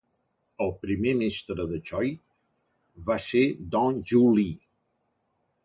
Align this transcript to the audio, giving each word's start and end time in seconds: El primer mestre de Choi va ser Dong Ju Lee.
El 0.63 0.71
primer 0.85 1.13
mestre 1.19 1.65
de 1.73 1.79
Choi 1.91 2.09
va 3.11 3.19
ser 3.29 3.45
Dong 3.77 4.03
Ju 4.15 4.25
Lee. 4.41 4.59